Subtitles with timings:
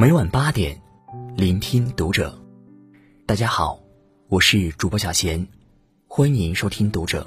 [0.00, 0.80] 每晚八点，
[1.34, 2.32] 聆听读者。
[3.26, 3.80] 大家好，
[4.28, 5.44] 我是主播小贤，
[6.06, 7.26] 欢迎收听读者。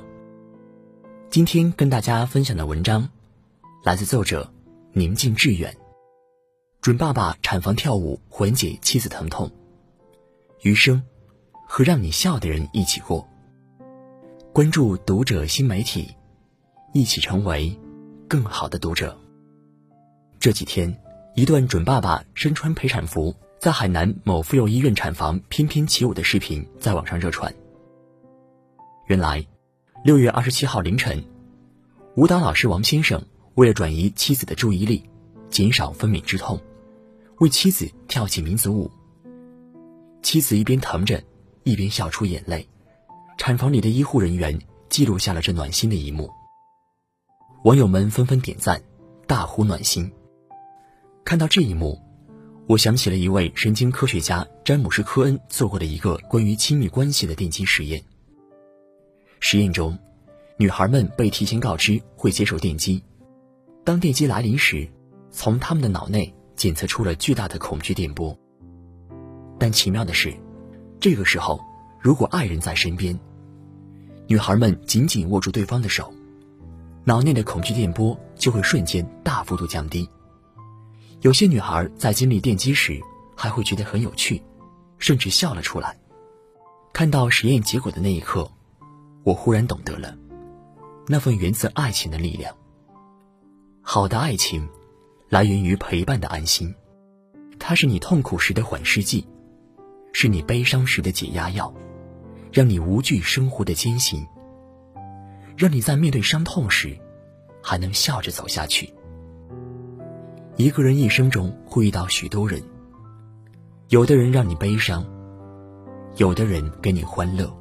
[1.30, 3.10] 今天跟大家分享的文章，
[3.84, 4.50] 来自作者
[4.94, 5.76] 宁静致远。
[6.80, 9.52] 准爸爸产房跳舞缓解妻子疼痛，
[10.62, 11.04] 余生
[11.68, 13.28] 和让你笑的人一起过。
[14.54, 16.16] 关注读者新媒体，
[16.94, 17.78] 一起成为
[18.30, 19.20] 更好的读者。
[20.40, 20.98] 这几天，
[21.34, 27.54] 一段准爸爸身穿陪产服在海南某妇幼医院产房翩翩起舞的视频在网上热传。
[29.08, 29.46] 原来，
[30.04, 31.24] 六月二十七号凌晨，
[32.18, 33.24] 舞蹈老师王先生
[33.56, 35.10] 为了转移妻子的注意力，
[35.50, 36.60] 减少分娩之痛。
[37.40, 38.92] 为妻子跳起民族舞，
[40.22, 41.24] 妻子一边疼着，
[41.64, 42.68] 一边笑出眼泪。
[43.38, 44.60] 产房里的医护人员
[44.90, 46.30] 记录下了这暖心的一幕。
[47.64, 48.82] 网友们纷纷点赞，
[49.28, 50.12] 大呼暖心。
[51.24, 52.00] 看到这一幕，
[52.68, 58.04] 我想起了一位神经科学家詹姆斯·科恩做过的一个关于亲密关系的电击实验。
[59.40, 59.98] 实验中，
[60.58, 63.04] 女孩们被提前告知会接受电击，
[63.84, 64.88] 当电击来临时，
[65.32, 66.34] 从他们的脑内。
[66.54, 68.38] 检测出了巨大的恐惧电波，
[69.58, 70.32] 但奇妙的是，
[71.00, 71.60] 这个时候
[72.00, 73.20] 如果爱人在身边，
[74.28, 76.14] 女孩们紧紧握住对方的手，
[77.04, 80.08] 脑内的恐惧电波就会瞬间大幅度降低。
[81.22, 83.00] 有些女孩在经历电击时
[83.36, 84.42] 还会觉得很有趣，
[84.98, 85.98] 甚至笑了出来。
[86.94, 88.52] 看到实验结果的那一刻，
[89.24, 90.16] 我忽然懂得了
[91.08, 92.56] 那份源自爱情的力量。
[93.82, 94.68] 好的爱情。
[95.30, 96.76] 来源于陪伴的安心，
[97.58, 99.26] 它是你痛苦时的缓释剂，
[100.12, 101.74] 是你悲伤时的解压药，
[102.52, 104.28] 让你无惧生活的艰辛，
[105.56, 107.00] 让你在面对伤痛时
[107.64, 108.94] 还能笑着走下去。
[110.62, 112.62] 一个人一生中会遇到许多人，
[113.90, 115.04] 有的人让你悲伤，
[116.18, 117.52] 有的人给你欢乐。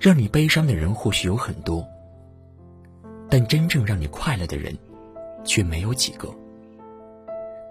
[0.00, 1.86] 让你悲伤的人或许有很多，
[3.28, 4.74] 但真正让你快乐的人。
[5.44, 6.34] 却没有几个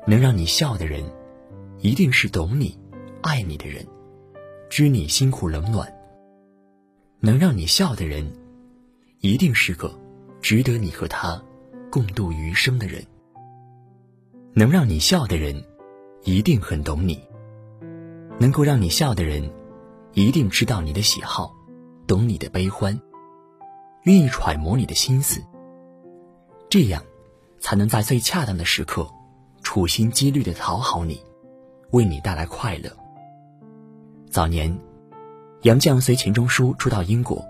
[0.06, 1.04] 能让你笑的人，
[1.80, 2.78] 一定是懂你、
[3.24, 3.84] 爱你的人，
[4.70, 5.92] 知你辛苦冷暖。
[7.20, 8.32] 能让你笑的人，
[9.22, 9.92] 一定是个
[10.44, 11.44] 值得你和他
[11.90, 13.04] 共度余生的人。
[14.54, 15.64] 能让你笑的人，
[16.24, 17.20] 一定很懂你。
[18.40, 19.52] 能够让你笑的人，
[20.14, 21.54] 一定知道你的喜好，
[22.08, 23.00] 懂你的悲欢，
[24.04, 25.42] 愿意揣摩你的心思。
[26.70, 27.04] 这样。
[27.60, 29.10] 才能在最恰当的时刻，
[29.62, 31.24] 处心积虑的讨好你，
[31.92, 32.92] 为你带来快乐。
[34.30, 34.78] 早年，
[35.62, 37.42] 杨绛随钱钟书出到英国，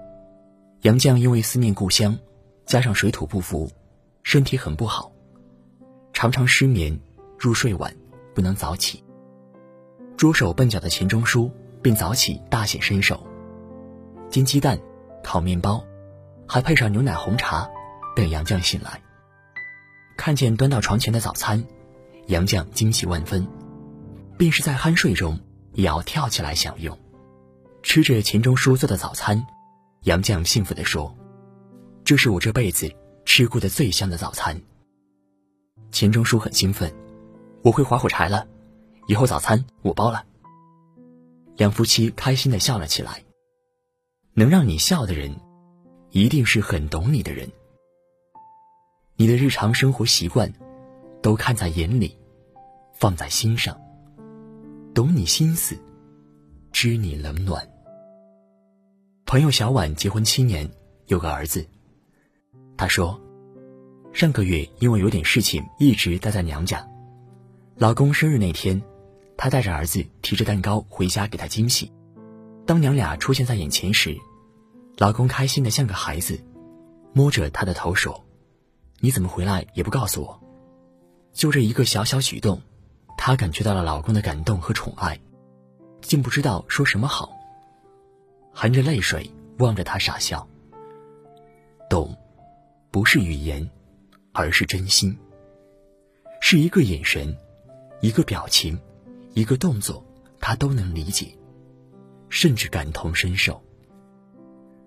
[0.82, 2.16] 杨绛因为思念故乡，
[2.68, 3.72] 加上水土不服，
[4.22, 5.12] 身体很不好，
[6.24, 6.98] 常常失眠，
[7.38, 7.94] 入睡晚，
[8.34, 9.04] 不能早起。
[10.16, 11.52] 拙手笨脚的钱钟书
[11.82, 13.28] 便早起大显身手，
[14.30, 14.80] 煎鸡蛋，
[15.22, 15.84] 烤面包，
[16.48, 17.70] 还配上牛奶红茶，
[18.16, 19.02] 等杨绛醒来。
[20.16, 21.62] 看见端到床前的早餐，
[22.28, 23.46] 杨绛惊喜万分，
[24.38, 25.38] 便是在酣睡中
[25.74, 26.98] 也要跳起来享用。
[27.82, 29.46] 吃着钱钟书做的早餐，
[30.04, 31.14] 杨绛幸福地说
[32.06, 32.90] ：“这是我这辈子
[33.26, 34.58] 吃过的最香的早餐。”
[35.94, 36.92] 钱钟书很兴奋
[37.64, 38.48] ：“我会划火柴了，
[39.08, 40.26] 以后早餐我包了。”
[41.56, 43.24] 两夫妻开心地笑了起来。
[44.34, 45.40] 能让你笑的人，
[46.10, 47.48] 一定是很懂你的人。
[49.16, 50.52] 你的日常生活习惯，
[51.22, 52.18] 都看在眼里，
[52.94, 53.80] 放在心上，
[54.96, 55.78] 懂你心思，
[56.72, 57.70] 知你冷暖。
[59.28, 60.68] 朋友小婉结婚七年，
[61.06, 61.64] 有个儿子。
[62.76, 63.22] 他说，
[64.14, 66.88] 上个月因为有点事情，一直待在娘家。
[67.76, 68.80] 老公生日那天，
[69.36, 71.92] 她带着儿子提着蛋糕回家给他惊喜。
[72.64, 74.16] 当娘俩出现在眼前时，
[74.98, 76.40] 老公开心的像个孩子，
[77.12, 78.24] 摸着她的头说。
[79.00, 80.40] 你怎么回来也不告诉我？
[81.34, 82.62] 就这一个小小举动，
[83.18, 85.20] 她感觉到了老公的感动和宠爱，
[86.02, 87.36] 竟不知道说什么好。
[88.54, 89.28] 含着泪水
[89.58, 90.48] 望着他傻笑。
[91.90, 92.16] 懂，
[92.92, 93.68] 不是语言，
[94.34, 95.18] 而是真心。
[96.42, 97.34] 是一个眼神，
[98.02, 98.78] 一个表情，
[99.34, 100.04] 一个动作，
[100.42, 101.28] 他都能理解，
[102.28, 103.64] 甚至感同身受。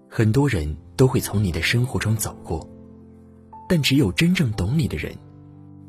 [0.09, 2.69] 很多人都会从你的生活中走过。
[3.69, 5.13] 但只有真正懂你的人，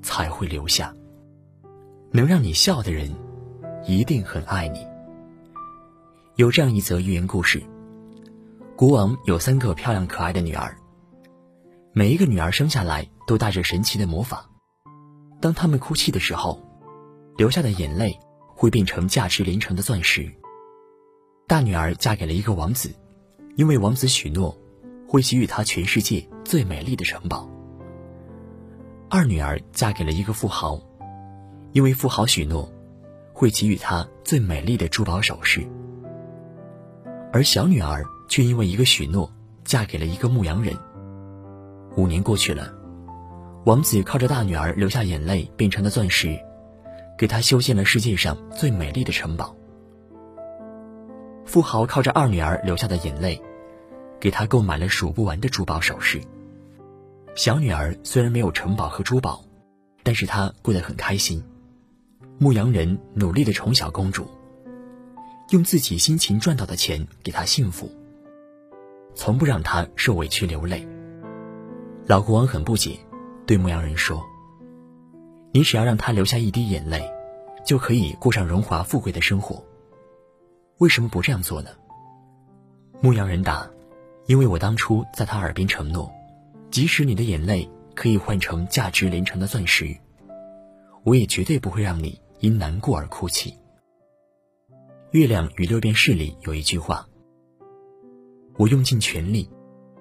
[0.02, 0.92] 才会留下。
[2.12, 3.14] 能让你笑的人，
[3.86, 4.84] 一定很爱你。
[6.38, 7.62] 有这样一则寓言故事：
[8.76, 10.76] 国王有三个漂亮可爱的女儿，
[11.98, 14.48] 每一个女儿生下来都带着神奇的魔法。
[15.42, 16.62] 当她们哭泣的时候，
[17.38, 18.20] 流下的眼泪
[18.56, 20.32] 会变成价值连城的钻石。
[21.48, 22.94] 大女儿嫁给了一个王子，
[23.56, 24.56] 因为王子许诺
[25.08, 27.50] 会给予她全世界最美丽的城堡。
[29.10, 30.80] 二女儿嫁给了一个富豪，
[31.72, 32.72] 因为富豪许诺
[33.34, 35.68] 会给予她最美丽的珠宝首饰。
[37.34, 39.34] 而小女儿却因为一个许诺，
[39.64, 40.78] 嫁给了一个牧羊人。
[41.98, 42.72] 五年过去了，
[43.66, 46.40] 王子靠着大女儿流下眼泪变成的钻石，
[47.18, 49.56] 给她修建了世界上最美丽的城堡。
[51.44, 53.42] 富豪靠着二女儿流下的眼泪，
[54.20, 56.22] 给她购买了数不完的珠宝首饰。
[57.34, 59.44] 小女儿虽然没有城堡和珠宝，
[60.04, 61.44] 但是她过得很开心。
[62.38, 64.28] 牧羊人努力的宠小公主。
[65.50, 67.90] 用自己辛勤赚到的钱给她幸福，
[69.16, 70.88] 从不让她受委屈流泪。
[72.08, 72.98] 老国王很不解，
[73.46, 74.26] 对牧羊人说
[75.52, 77.06] ：“你只要让他流下一滴眼泪，
[77.66, 79.62] 就可以过上荣华富贵的生活。
[80.78, 81.70] 为什么不这样做呢？”
[83.04, 83.70] 牧羊人答
[84.26, 86.10] ：“因为我当初在他耳边承诺，
[86.72, 89.94] 即使你的眼泪可以换成价值连城的钻石，
[91.04, 93.52] 我也绝对不会让你因难过而哭泣。”
[95.12, 97.06] 《月亮与六便士》里有一句话
[98.56, 99.50] ：“我用尽全力，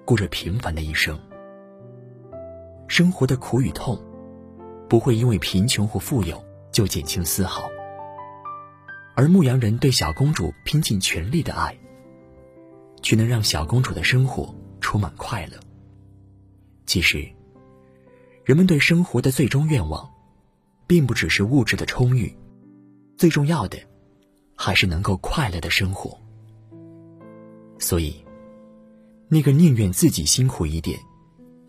[0.05, 1.19] 过着平凡的一生。
[2.87, 4.01] 生活的苦与痛，
[4.89, 7.69] 不会因为贫穷或富有就减轻丝毫。
[9.15, 11.77] 而牧羊人对小公主拼尽全力的爱，
[13.01, 15.57] 却能让小公主的生活充满快乐。
[16.85, 17.27] 其实，
[18.43, 20.09] 人们对生活的最终愿望，
[20.85, 22.35] 并不只是物质的充裕，
[23.17, 23.77] 最重要的。”
[24.59, 26.19] 还是能够快乐的生活。
[27.77, 28.25] 所以，
[29.29, 30.99] 那个宁愿自己辛苦一点、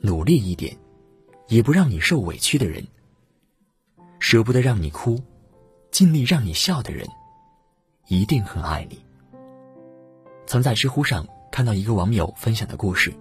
[0.00, 0.74] 努力一点，
[1.48, 2.86] 也不让你受委屈的人，
[4.18, 5.20] 舍不得让你哭、
[5.90, 7.06] 尽力让你笑的人，
[8.06, 8.98] 一定很爱你。
[10.46, 13.12] 曾在知乎上看到一个网友分享的故事：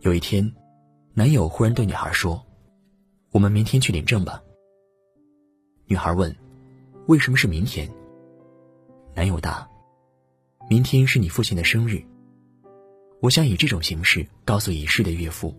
[0.00, 0.50] 有一天，
[1.14, 2.44] 男友忽然对女孩说
[3.32, 4.42] ：“我们明天去领证吧。”
[5.86, 6.34] 女孩问。
[7.06, 7.90] 为什么是明天？
[9.16, 9.68] 男友答
[10.70, 12.00] ：“明天是你父亲的生日，
[13.20, 15.52] 我想以这种形式告诉已逝的岳父，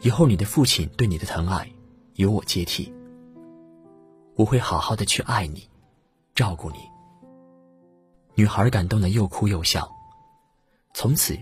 [0.00, 1.70] 以后你的父亲对你的疼爱
[2.14, 2.92] 由我接替，
[4.34, 5.68] 我会好好的去爱你，
[6.34, 6.78] 照顾你。”
[8.34, 9.90] 女孩感动的又哭又笑，
[10.92, 11.36] 从此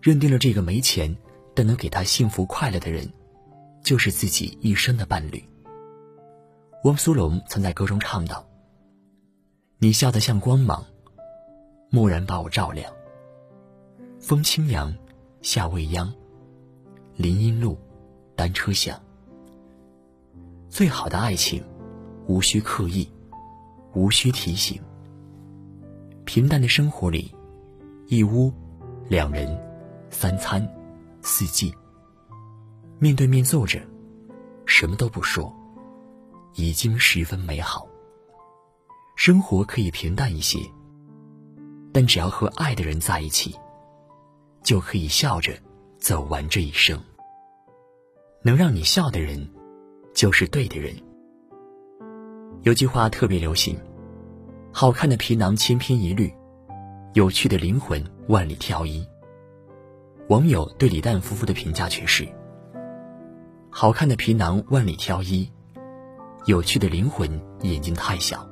[0.00, 1.14] 认定了这个没钱
[1.54, 3.12] 但能给她幸福快乐的人，
[3.82, 5.46] 就是自己一生的伴侣。
[6.84, 8.46] 汪苏泷曾在歌中唱道
[9.78, 10.86] ：“你笑得像光芒，
[11.90, 12.90] 蓦然把我照亮。
[14.18, 14.94] 风清扬，
[15.42, 16.12] 夏未央，
[17.14, 17.76] 林荫路，
[18.38, 18.96] 单车响。
[20.70, 21.60] 最好的爱情，
[22.28, 23.10] 无需刻意，
[23.94, 24.80] 无需提醒。
[26.24, 27.34] 平淡的生活里，
[28.06, 28.52] 一屋，
[29.08, 29.60] 两人，
[30.08, 30.64] 三餐，
[31.20, 31.74] 四季，
[33.00, 33.80] 面对面坐着，
[34.66, 35.52] 什么都不说。”
[36.54, 37.86] 已经十分美好。
[39.16, 40.58] 生活可以平淡一些，
[41.92, 43.56] 但只要和爱的人在一起，
[44.62, 45.52] 就可以笑着
[45.98, 47.00] 走完这一生。
[48.42, 49.48] 能让你笑的人，
[50.14, 50.94] 就是对的人。
[52.62, 53.76] 有句话特别流行：
[54.72, 56.32] 好看的皮囊千篇一律，
[57.14, 59.04] 有趣的灵魂万里挑一。
[60.28, 62.28] 网友对李诞夫妇的评价却是：
[63.70, 65.50] 好看的皮囊万里挑一。
[66.46, 67.28] 有趣的灵魂，
[67.62, 68.48] 眼睛太小。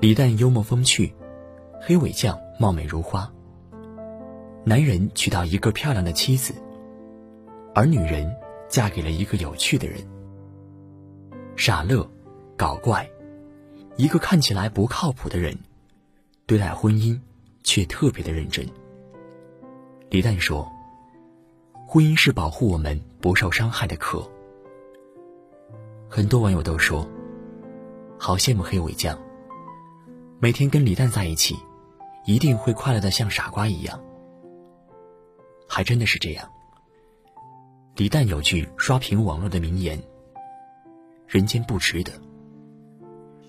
[0.00, 1.14] 李诞幽默风趣，
[1.80, 3.30] 黑尾酱貌美如花。
[4.64, 6.54] 男人娶到一个漂亮的妻子，
[7.76, 8.34] 而女人
[8.70, 10.00] 嫁给了一个有趣的人。
[11.56, 12.10] 傻乐，
[12.56, 13.06] 搞怪，
[13.96, 15.54] 一个看起来不靠谱的人，
[16.46, 17.20] 对待婚姻
[17.64, 18.66] 却特别的认真。
[20.08, 20.66] 李诞说
[21.86, 24.26] ：“婚姻是保护我们不受伤害的壳。”
[26.08, 27.06] 很多网友都说
[28.18, 29.18] ：“好羡慕黑尾酱，
[30.38, 31.54] 每天跟李诞在一起，
[32.24, 34.02] 一定会快乐的像傻瓜一样。”
[35.68, 36.50] 还真的是这样。
[37.96, 39.98] 李诞有句刷屏网络的名言
[41.26, 42.12] ：“人间不值得。”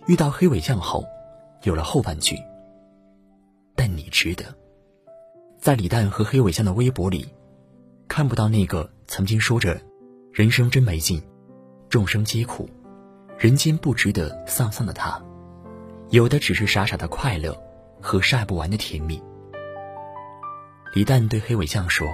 [0.08, 1.04] 遇到黑尾酱后，
[1.64, 2.38] 有了后半句
[3.76, 4.46] ：“但你值得。”
[5.60, 7.28] 在李诞和黑尾酱的微博里，
[8.08, 9.78] 看不到那个曾经说着
[10.32, 11.22] “人生真没劲”。
[11.90, 12.70] 众生皆苦，
[13.38, 15.22] 人间不值得丧丧的他，
[16.10, 17.54] 有的只是傻傻的快乐
[18.02, 19.22] 和晒不完的甜蜜。
[20.94, 22.08] 李诞对黑尾酱说：“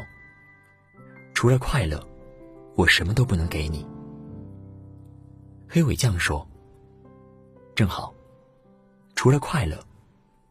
[1.35, 2.03] 除了快乐，
[2.75, 3.85] 我什么都不能给你。”
[5.67, 6.47] 黑尾酱说
[7.75, 8.13] ：“正好，
[9.15, 9.79] 除了快乐，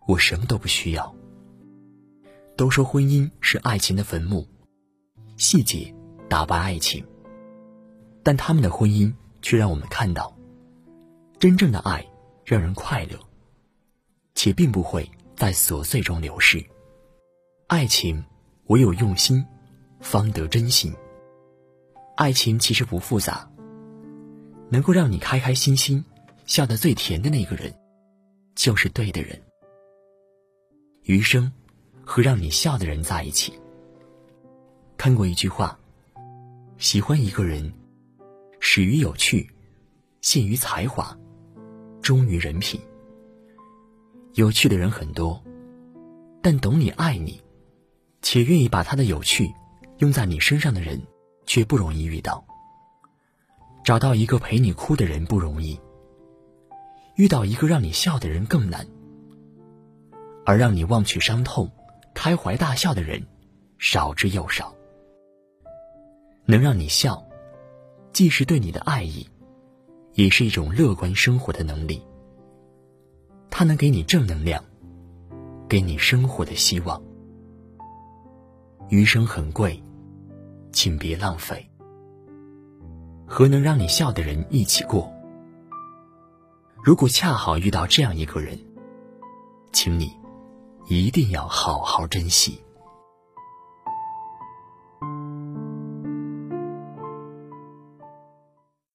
[0.06, 1.14] 我什么都不需要。”
[2.56, 4.46] 都说婚姻是爱情的坟墓，
[5.36, 5.92] 细节
[6.28, 7.04] 打败爱情。
[8.22, 10.36] 但他们的婚姻却让我们看到，
[11.38, 12.06] 真正的爱
[12.44, 13.18] 让人快乐，
[14.34, 16.64] 且并不会在琐碎中流逝。
[17.66, 18.22] 爱情
[18.66, 19.44] 唯有用心，
[20.00, 20.94] 方得真心。
[22.16, 23.50] 爱情其实不复杂，
[24.68, 26.04] 能够让你开开心心、
[26.46, 27.74] 笑得最甜的那个人，
[28.54, 29.40] 就是对的人。
[31.04, 31.50] 余生
[32.04, 33.52] 和让你笑的人在一起。
[34.96, 35.78] 看过一句话：
[36.78, 37.72] 喜欢一个人。
[38.64, 39.50] 始于有趣，
[40.20, 41.18] 陷于才华，
[42.00, 42.80] 忠于人品。
[44.34, 45.42] 有趣的人很多，
[46.40, 47.42] 但懂你、爱你，
[48.22, 49.52] 且愿意把他的有趣
[49.98, 51.02] 用在你身上的人，
[51.46, 52.44] 却不容易遇到。
[53.84, 55.80] 找到一个陪你哭的人不容易，
[57.16, 58.86] 遇到一个让你笑的人更难。
[60.44, 61.70] 而让你忘却伤痛、
[62.14, 63.26] 开怀大笑的人，
[63.78, 64.74] 少之又少。
[66.44, 67.24] 能让你笑。
[68.12, 69.26] 既是对你的爱意，
[70.12, 72.02] 也是一种乐观生活的能力。
[73.48, 74.62] 它能给你正能量，
[75.66, 77.02] 给你生活的希望。
[78.90, 79.82] 余生很贵，
[80.72, 81.68] 请别浪费。
[83.26, 85.10] 和能让你笑的人一起过。
[86.84, 88.58] 如果恰好遇到这样一个人，
[89.72, 90.12] 请你
[90.86, 92.60] 一定要好好珍惜。